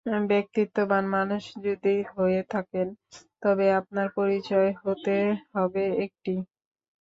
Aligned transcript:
ব্যক্তিত্ববান 0.29 1.03
মানুষ 1.15 1.43
যদি 1.65 1.95
হয়ে 2.13 2.41
থাকেন, 2.51 2.87
তবে 3.43 3.65
আপনার 3.79 4.07
পরিচয় 4.17 4.69
হতে 4.83 5.15
হবে 5.55 5.83
একটিই। 6.05 6.39